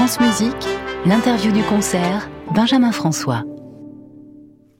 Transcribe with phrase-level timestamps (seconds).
[0.00, 0.66] France Musique,
[1.04, 3.44] l'interview du concert, Benjamin François.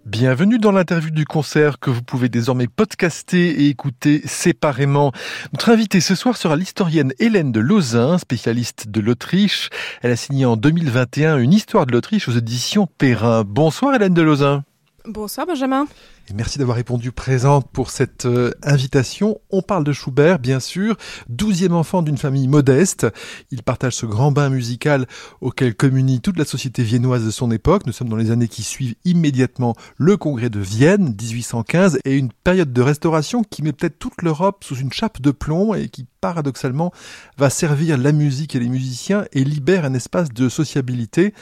[0.07, 5.13] Bienvenue dans l'interview du concert que vous pouvez désormais podcaster et écouter séparément.
[5.53, 9.69] Notre invitée ce soir sera l'historienne Hélène de Lauzun, spécialiste de l'Autriche.
[10.01, 13.45] Elle a signé en 2021 une histoire de l'Autriche aux éditions Perrin.
[13.45, 14.65] Bonsoir Hélène de Lauzun.
[15.07, 15.87] Bonsoir Benjamin.
[16.29, 19.41] Et merci d'avoir répondu présente pour cette euh, invitation.
[19.51, 20.97] On parle de Schubert, bien sûr,
[21.29, 23.07] douzième enfant d'une famille modeste.
[23.51, 25.07] Il partage ce grand bain musical
[25.41, 27.87] auquel communie toute la société viennoise de son époque.
[27.87, 32.31] Nous sommes dans les années qui suivent immédiatement le congrès de Vienne, 1815, et une
[32.31, 36.07] période de restauration qui met peut-être toute l'Europe sous une chape de plomb et qui
[36.21, 36.93] paradoxalement
[37.39, 41.33] va servir la musique et les musiciens et libère un espace de sociabilité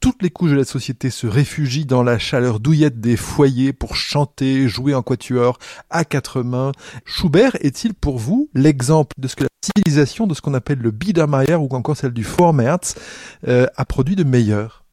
[0.00, 3.96] toutes les couches de la société se réfugient dans la chaleur douillette des foyers pour
[3.96, 5.58] chanter, jouer en quatuor
[5.90, 6.72] à quatre mains.
[7.04, 10.90] Schubert est-il pour vous l'exemple de ce que la civilisation de ce qu'on appelle le
[10.90, 12.94] Biedermeier ou encore celle du Vormärz
[13.46, 14.84] euh, a produit de meilleur?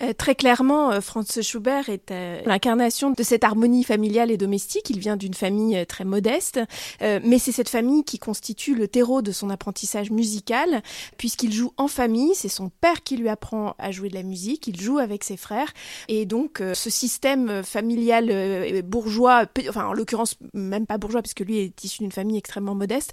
[0.00, 4.90] Euh, très clairement, euh, Franz Schubert est euh, l'incarnation de cette harmonie familiale et domestique.
[4.90, 6.60] Il vient d'une famille très modeste,
[7.00, 10.82] mais c'est cette famille qui constitue le terreau de son apprentissage musical,
[11.16, 12.34] puisqu'il joue en famille.
[12.34, 14.66] C'est son père qui lui apprend à jouer de la musique.
[14.66, 15.72] Il joue avec ses frères,
[16.08, 21.84] et donc ce système familial bourgeois, enfin en l'occurrence même pas bourgeois, puisque lui est
[21.84, 23.12] issu d'une famille extrêmement modeste,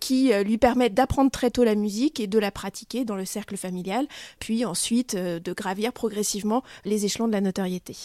[0.00, 3.56] qui lui permet d'apprendre très tôt la musique et de la pratiquer dans le cercle
[3.56, 4.06] familial,
[4.38, 6.21] puis ensuite de gravir progressivement
[6.84, 7.96] les échelons de la notoriété.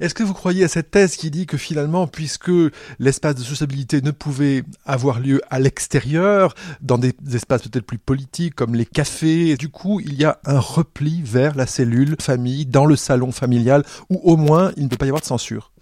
[0.00, 2.50] Est-ce que vous croyez à cette thèse qui dit que finalement, puisque
[2.98, 8.54] l'espace de sociabilité ne pouvait avoir lieu à l'extérieur, dans des espaces peut-être plus politiques
[8.54, 12.86] comme les cafés, du coup, il y a un repli vers la cellule famille, dans
[12.86, 15.73] le salon familial, où au moins il ne peut pas y avoir de censure?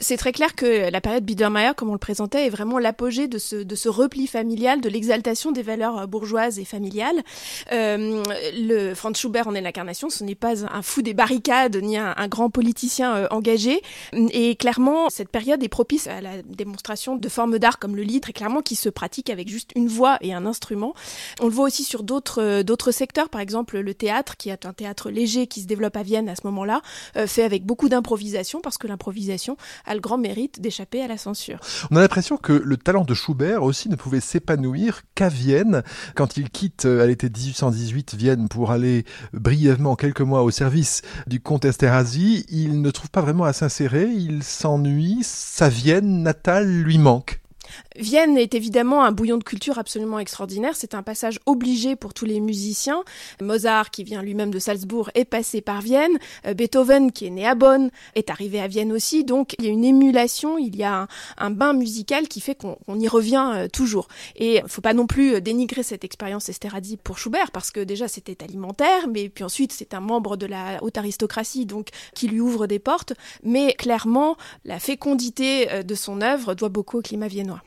[0.00, 3.38] C'est très clair que la période Biedermeier, comme on le présentait, est vraiment l'apogée de
[3.38, 7.22] ce, de ce repli familial, de l'exaltation des valeurs euh, bourgeoises et familiales.
[7.72, 8.22] Euh,
[8.54, 10.10] le Franz Schubert en est l'incarnation.
[10.10, 13.82] Ce n'est pas un fou des barricades ni un, grand politicien euh, engagé.
[14.12, 18.20] Et clairement, cette période est propice à la démonstration de formes d'art comme le lied,
[18.20, 20.94] très clairement, qui se pratique avec juste une voix et un instrument.
[21.40, 24.72] On le voit aussi sur d'autres d'autres secteurs, par exemple le théâtre, qui est un
[24.72, 26.82] théâtre léger qui se développe à Vienne à ce moment-là,
[27.26, 31.60] fait avec beaucoup d'improvisation, parce que l'improvisation a le grand mérite d'échapper à la censure.
[31.90, 35.82] On a l'impression que le talent de Schubert aussi ne pouvait s'épanouir qu'à Vienne.
[36.14, 41.40] Quand il quitte à l'été 1818 Vienne pour aller brièvement quelques mois au service du
[41.40, 46.98] comte Esterhazy, il ne trouve pas vraiment à s'insérer, il s'ennuie, sa Vienne natale lui
[46.98, 47.40] manque.
[47.96, 50.76] Vienne est évidemment un bouillon de culture absolument extraordinaire.
[50.76, 53.02] C'est un passage obligé pour tous les musiciens.
[53.42, 56.18] Mozart, qui vient lui-même de Salzbourg, est passé par Vienne.
[56.46, 59.24] Euh, Beethoven, qui est né à Bonn, est arrivé à Vienne aussi.
[59.24, 62.98] Donc il y a une émulation, il y a un, bain musical qui fait qu'on
[62.98, 64.08] y revient euh, toujours.
[64.36, 68.06] Et faut pas non plus euh, dénigrer cette expérience Esterhazy pour Schubert, parce que déjà
[68.06, 72.40] c'était alimentaire, mais puis ensuite c'est un membre de la haute aristocratie, donc qui lui
[72.40, 73.14] ouvre des portes.
[73.42, 77.57] Mais clairement, la fécondité de son œuvre doit beaucoup au climat viennois.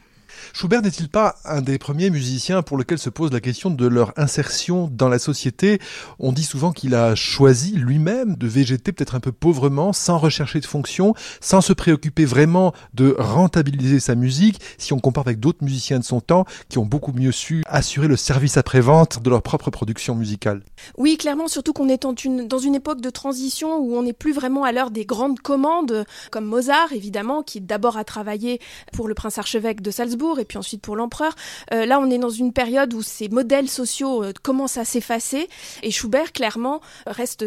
[0.54, 4.14] Schubert n'est-il pas un des premiers musiciens pour lequel se pose la question de leur
[4.18, 5.80] insertion dans la société?
[6.20, 10.60] On dit souvent qu'il a choisi lui-même de végéter peut-être un peu pauvrement, sans rechercher
[10.60, 15.64] de fonction, sans se préoccuper vraiment de rentabiliser sa musique, si on compare avec d'autres
[15.64, 19.42] musiciens de son temps qui ont beaucoup mieux su assurer le service après-vente de leur
[19.42, 20.64] propre production musicale.
[20.98, 24.64] Oui, clairement, surtout qu'on est dans une époque de transition où on n'est plus vraiment
[24.64, 28.60] à l'heure des grandes commandes, comme Mozart, évidemment, qui d'abord a travaillé
[28.94, 31.36] pour le prince archevêque de Salzbourg, et puis ensuite pour l'empereur.
[31.74, 35.48] Euh, là, on est dans une période où ces modèles sociaux euh, commencent à s'effacer
[35.84, 37.46] et Schubert, clairement, reste,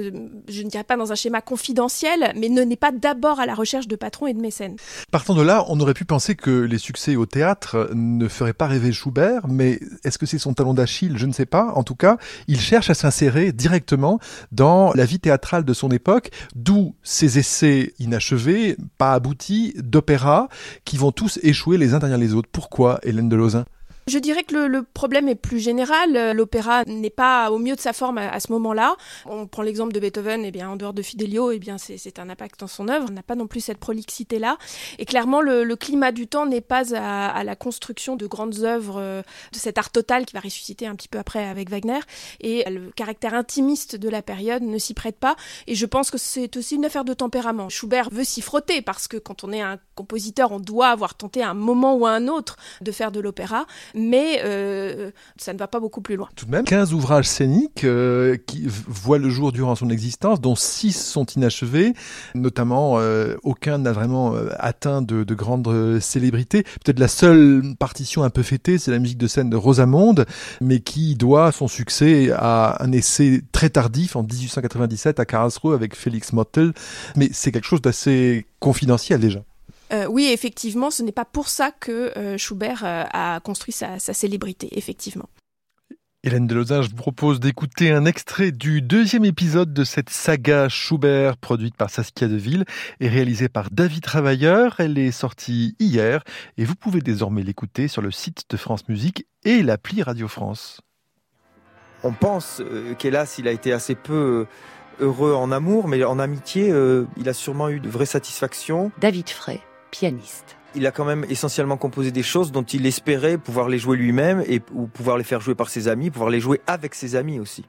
[0.48, 3.54] je ne dirais pas dans un schéma confidentiel, mais ne n'est pas d'abord à la
[3.54, 4.76] recherche de patrons et de mécènes.
[5.10, 8.66] Partant de là, on aurait pu penser que les succès au théâtre ne feraient pas
[8.66, 11.14] rêver Schubert, mais est-ce que c'est son talon d'Achille?
[11.16, 11.72] Je ne sais pas.
[11.74, 12.18] En tout cas,
[12.48, 14.18] il cherche à s'insérer directement
[14.52, 20.48] dans la vie théâtrale de son époque, d'où ses essais inachevés, pas aboutis, d'opéra,
[20.84, 22.48] qui vont tous échouer les uns derrière les autres.
[22.64, 23.66] Pourquoi Hélène de Lauzin
[24.06, 26.16] je dirais que le, problème est plus général.
[26.16, 28.96] Euh, l'opéra n'est pas au mieux de sa forme à, ce moment-là.
[29.26, 31.78] On prend l'exemple de Beethoven, et eh bien en dehors de Fidelio, et eh bien
[31.78, 33.06] c'est un impact dans son œuvre.
[33.08, 34.58] On n'a pas non plus cette prolixité-là.
[34.98, 39.22] Et clairement, le, climat du temps n'est pas à, la construction de grandes œuvres euh,
[39.52, 42.00] de cet art total qui va ressusciter un petit peu après avec Wagner.
[42.40, 45.36] Et le caractère intimiste de la période ne s'y prête pas.
[45.66, 47.68] Et je pense que c'est aussi une affaire de tempérament.
[47.68, 51.42] Schubert veut s'y frotter parce que quand on est un compositeur, on doit avoir tenté
[51.42, 53.66] à un moment ou à un autre de faire de l'opéra.
[53.94, 56.28] Mais euh, ça ne va pas beaucoup plus loin.
[56.36, 60.56] Tout de même, 15 ouvrages scéniques euh, qui voient le jour durant son existence, dont
[60.56, 61.94] 6 sont inachevés,
[62.34, 66.64] notamment euh, aucun n'a vraiment atteint de, de grandes célébrités.
[66.84, 70.26] Peut-être la seule partition un peu fêtée, c'est la musique de scène de Rosamonde,
[70.60, 75.94] mais qui doit son succès à un essai très tardif en 1897 à Karlsruhe avec
[75.94, 76.72] Félix Mottl,
[77.16, 79.44] mais c'est quelque chose d'assez confidentiel déjà.
[79.94, 83.98] Euh, oui, effectivement, ce n'est pas pour ça que euh, Schubert euh, a construit sa,
[83.98, 85.28] célébrité, effectivement.
[86.24, 91.36] Hélène Delozin, je vous propose d'écouter un extrait du deuxième épisode de cette saga Schubert
[91.36, 92.64] produite par Saskia Deville
[92.98, 94.76] et réalisée par David Travailleur.
[94.78, 96.24] Elle est sortie hier
[96.56, 100.80] et vous pouvez désormais l'écouter sur le site de France Musique et l'appli Radio France.
[102.02, 102.62] On pense
[102.98, 104.46] qu'hélas, il a été assez peu
[105.00, 106.72] heureux en amour, mais en amitié,
[107.18, 108.90] il a sûrement eu de vraies satisfactions.
[108.98, 109.60] David Frey
[110.74, 114.42] Il a quand même essentiellement composé des choses dont il espérait pouvoir les jouer lui-même
[114.74, 117.64] ou pouvoir les faire jouer par ses amis, pouvoir les jouer avec ses amis aussi.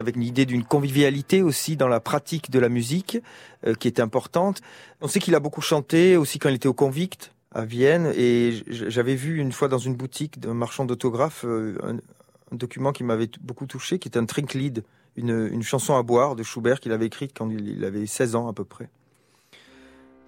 [0.00, 3.18] Avec une idée d'une convivialité aussi dans la pratique de la musique
[3.66, 4.62] euh, qui est importante.
[5.00, 8.62] On sait qu'il a beaucoup chanté aussi quand il était au Convict à Vienne et
[8.66, 13.30] j'avais vu une fois dans une boutique d'un marchand d'autographes euh, un, document qui m'avait
[13.42, 14.84] beaucoup touché qui est un Trinklied,
[15.16, 18.52] une chanson à boire de Schubert qu'il avait écrite quand il avait 16 ans à
[18.52, 18.90] peu près.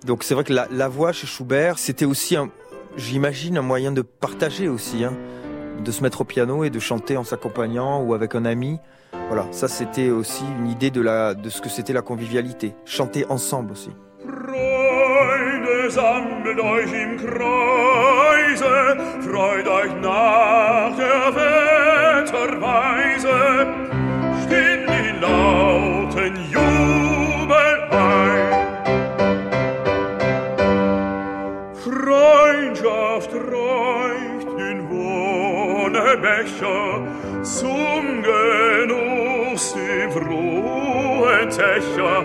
[0.05, 2.37] Donc c'est vrai que la, voix chez Schubert, c'était aussi,
[2.97, 5.15] j'imagine, un moyen de partager aussi, hein,
[5.83, 8.79] de se mettre au piano et de chanter en s'accompagnant ou avec un ami.
[9.29, 13.25] Voilà, ça c'était aussi une idée de, la, de ce que c'était la convivialité, chanter
[13.31, 13.91] ensemble aussi.
[36.17, 37.03] Becher
[37.43, 42.25] zum Genuss im frohen Techer.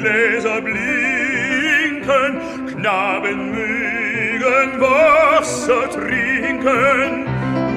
[0.00, 2.40] Gläser blinken,
[2.72, 7.24] Knaben mögen Wasser trinken,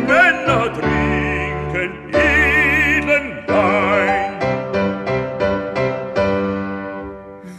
[0.07, 4.39] Männer trinken edlen Wein.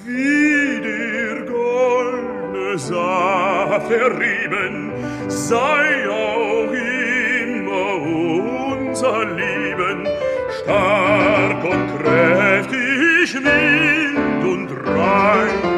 [0.06, 4.92] Wie der goldne Saft verrieben,
[5.28, 7.96] sei auch immer
[8.80, 10.08] unser Lieben,
[10.62, 14.13] stark und kräftig wie
[14.44, 15.73] und rein.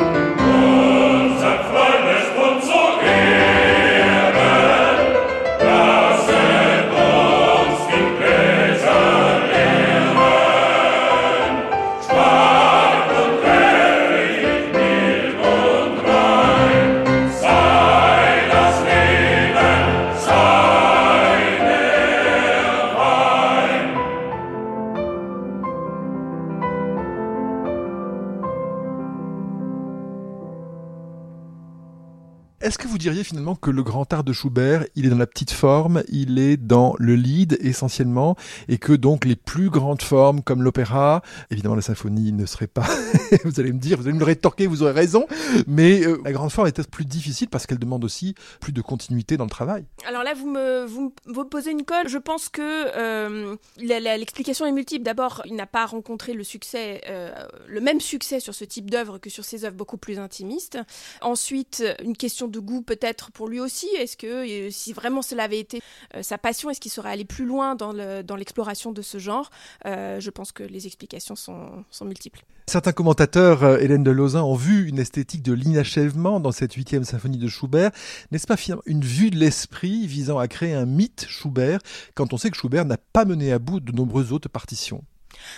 [33.25, 36.57] Finalement que le grand art de Schubert, il est dans la petite forme, il est
[36.57, 38.37] dans le lead essentiellement,
[38.69, 42.87] et que donc les plus grandes formes comme l'opéra, évidemment la symphonie ne serait pas,
[43.45, 45.27] vous allez me dire, vous allez me le rétorquer, vous aurez raison,
[45.67, 49.37] mais euh, la grande forme est plus difficile parce qu'elle demande aussi plus de continuité
[49.37, 49.85] dans le travail.
[50.07, 54.73] Alors là, vous me, vous me posez une colle, je pense que euh, l'explication est
[54.73, 55.05] multiple.
[55.05, 57.33] D'abord, il n'a pas rencontré le succès, euh,
[57.67, 60.79] le même succès sur ce type d'œuvre que sur ses œuvres beaucoup plus intimistes.
[61.23, 63.87] Ensuite, une question de goût peut-être pour lui aussi?
[63.99, 64.27] Est-ce que
[64.67, 65.83] euh, si vraiment cela avait été
[66.15, 69.51] euh, sa passion, est-ce qu'il serait allé plus loin dans l'exploration de ce genre?
[69.87, 72.45] Euh, Je pense que les explications sont, multiples.
[72.69, 77.39] Certains commentateurs, Hélène de Lausanne, ont vu une esthétique de l'inachèvement dans cette huitième symphonie
[77.39, 77.93] de Schubert.
[78.33, 81.79] N'est-ce pas une vue de l'esprit visant à créer un mythe Schubert
[82.15, 85.05] quand on sait que Schubert n'a pas mené à bout de nombreuses autres partitions?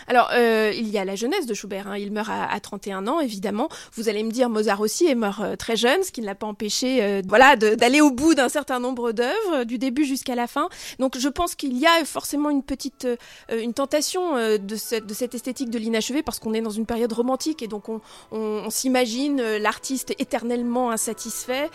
[0.06, 1.88] Alors, euh, il y a la jeunesse de Schubert.
[1.88, 1.98] Hein.
[1.98, 3.68] Il meurt à, 31 ans, évidemment.
[3.94, 6.34] Vous allez me dire, Mozart aussi est mort euh, très jeune, ce qui ne l'a
[6.34, 10.46] pas empêché, euh, voilà, d'aller au bout d'un certain nombre d'œuvres, du début jusqu'à la
[10.46, 10.68] fin.
[10.98, 13.06] Donc, je pense qu'il y a forcément une petite,
[13.52, 17.12] une tentation de, cette, de cette esthétique de l'inachevé, parce qu'on est dans une période
[17.12, 21.70] romantique et donc on, on, s'imagine l'artiste éternellement insatisfait,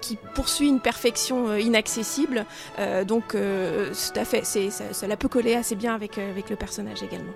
[0.00, 2.46] qui poursuit une perfection inaccessible.
[3.06, 7.02] donc, tout à fait, ça, ça l'a peut coller assez bien avec, avec le personnage
[7.02, 7.32] également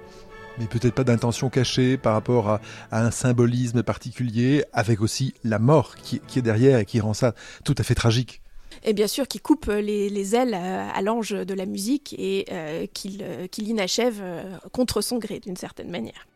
[0.61, 2.61] mais peut-être pas d'intention cachée par rapport à,
[2.93, 7.75] un symbolisme particulier, avec aussi la mort qui, est derrière et qui rend ça tout
[7.79, 8.43] à fait tragique.
[8.85, 13.69] Et bien sûr, qui coupe les, ailes à, l'ange de la musique et euh, qu'il
[13.69, 16.26] inachève euh, contre son gré d'une certaine manière.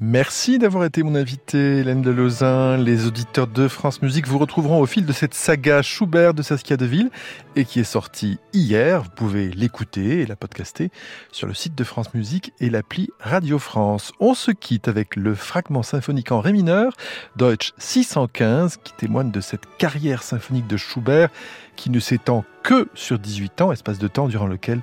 [0.00, 2.82] Merci d'avoir été mon invité, Hélène de Lausanne.
[2.82, 6.76] Les auditeurs de France Musique vous retrouveront au fil de cette saga Schubert de Saskia
[6.76, 7.10] Deville
[7.54, 9.02] et qui est sortie hier.
[9.02, 10.90] Vous pouvez l'écouter et la podcaster
[11.30, 14.12] sur le site de France Musique et l'appli Radio France.
[14.18, 16.94] On se quitte avec le fragment symphonique en ré mineur,
[17.36, 21.28] Deutsch 615, qui témoigne de cette carrière symphonique de Schubert
[21.76, 24.80] qui ne s'étend que sur 18 ans, espace de temps durant lequel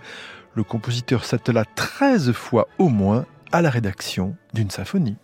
[0.56, 5.18] le compositeur s'attela 13 fois au moins à la rédaction d'une symphonie.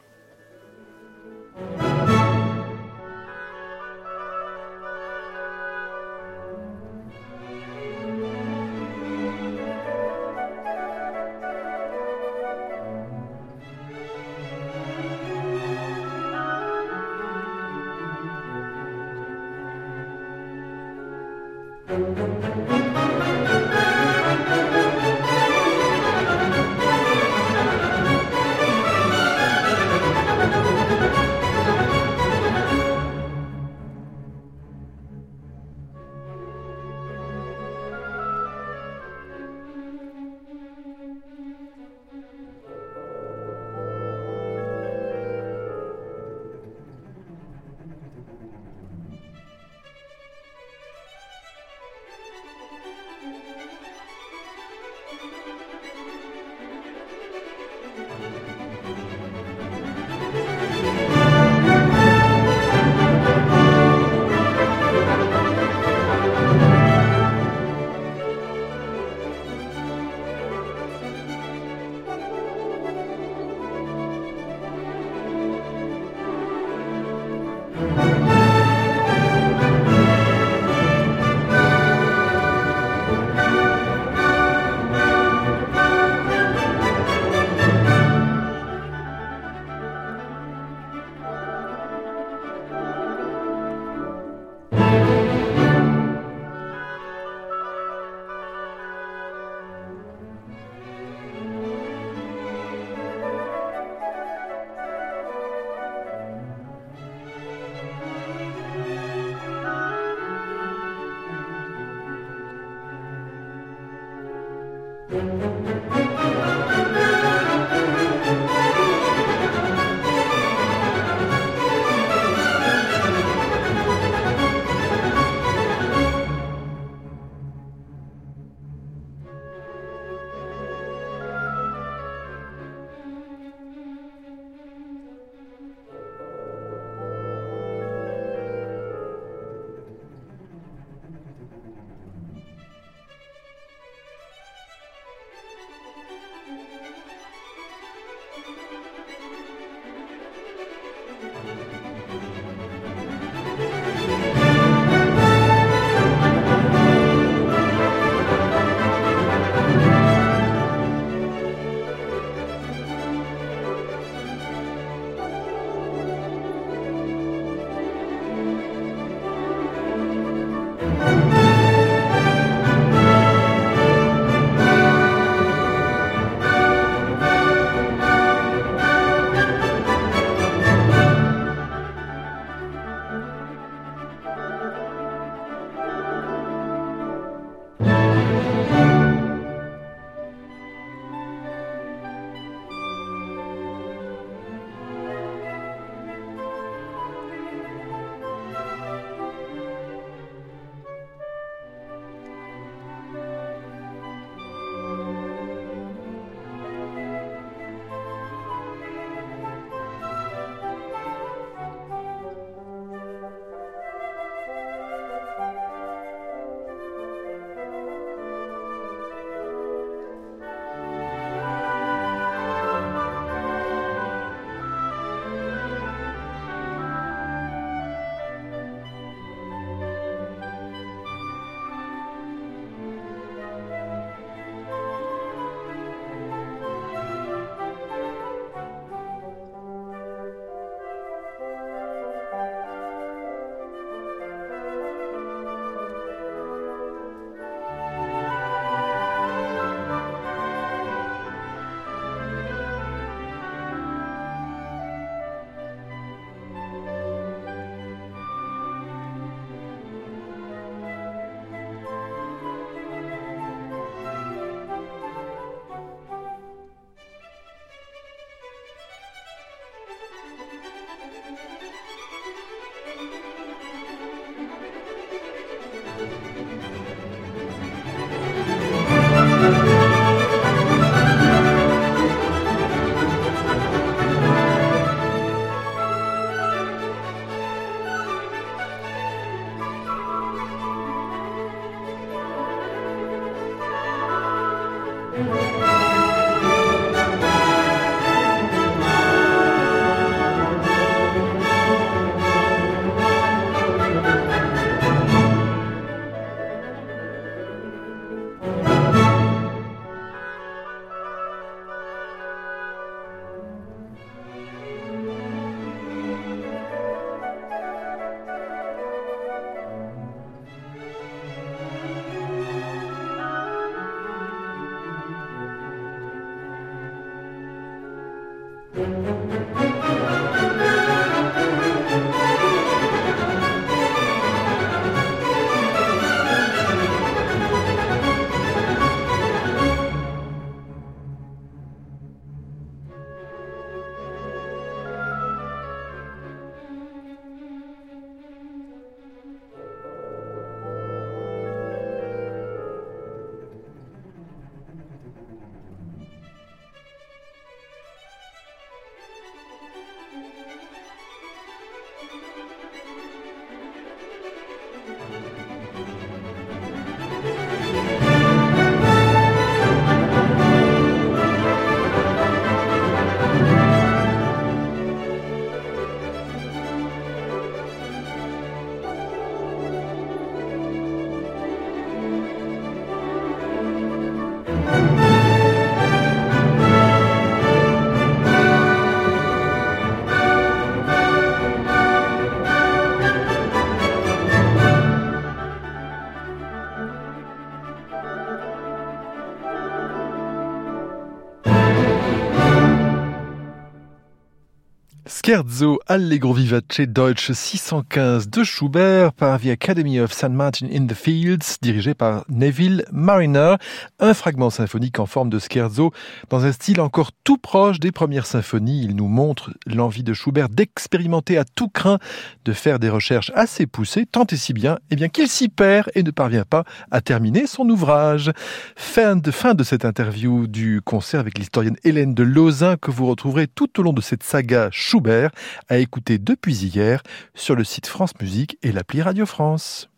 [405.36, 410.30] Scherzo Allegro Vivace Deutsch 615 de Schubert par The Academy of St.
[410.30, 413.56] Martin in the Fields, dirigé par Neville Mariner,
[414.00, 415.92] un fragment symphonique en forme de scherzo
[416.30, 418.86] dans un style encore tout proche des premières symphonies.
[418.86, 422.00] Il nous montre l'envie de Schubert d'expérimenter à tout craint,
[422.46, 425.92] de faire des recherches assez poussées, tant et si bien, eh bien qu'il s'y perd
[425.96, 428.32] et ne parvient pas à terminer son ouvrage.
[428.78, 433.08] Fin de, fin de cette interview du concert avec l'historienne Hélène de Lausanne que vous
[433.08, 435.25] retrouverez tout au long de cette saga Schubert
[435.70, 437.02] à écouter depuis hier
[437.34, 439.90] sur le site France Musique et l'appli Radio France.